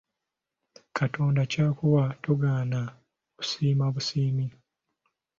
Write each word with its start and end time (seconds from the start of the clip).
Katonda 0.97 1.41
ky’akuwa 1.51 2.03
togaana 2.23 2.81
osiima 3.41 3.85
busiimi. 3.95 4.45